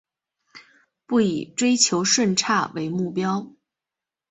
[1.05, 3.53] 不以追求顺差为目标